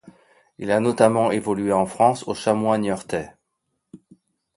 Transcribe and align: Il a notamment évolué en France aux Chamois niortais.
Il 0.57 0.71
a 0.71 0.79
notamment 0.79 1.29
évolué 1.29 1.71
en 1.71 1.85
France 1.85 2.27
aux 2.27 2.33
Chamois 2.33 2.79
niortais. 2.79 3.33